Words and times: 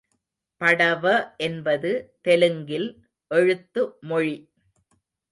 படவ 0.61 1.03
என்பது 1.37 1.91
தெலுங்கில் 2.21 2.87
எழுத்து 3.31 3.81
மொழி. 4.01 4.33